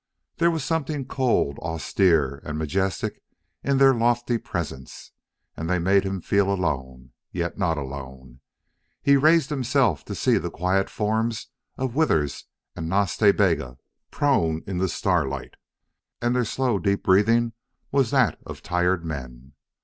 There 0.37 0.49
was 0.49 0.63
something 0.63 1.05
cold, 1.05 1.59
austere, 1.59 2.41
and 2.43 2.57
majestic 2.57 3.21
in 3.63 3.77
their 3.77 3.93
lofty 3.93 4.39
presence, 4.39 5.11
and 5.55 5.69
they 5.69 5.77
made 5.77 6.03
him 6.05 6.21
feel 6.21 6.51
alone, 6.51 7.11
yet 7.31 7.59
not 7.59 7.77
alone. 7.77 8.39
He 9.03 9.15
raised 9.15 9.51
himself 9.51 10.03
to 10.05 10.15
see 10.15 10.39
the 10.39 10.49
quiet 10.49 10.89
forms 10.89 11.49
of 11.77 11.93
Withers 11.93 12.45
and 12.75 12.89
Nas 12.89 13.15
Ta 13.15 13.31
Bega 13.31 13.77
prone 14.09 14.63
in 14.65 14.79
the 14.79 14.89
starlight, 14.89 15.53
and 16.19 16.35
their 16.35 16.45
slow, 16.45 16.79
deep 16.79 17.03
breathing 17.03 17.53
was 17.91 18.09
that 18.09 18.39
of 18.43 18.63
tired 18.63 19.05
men. 19.05 19.53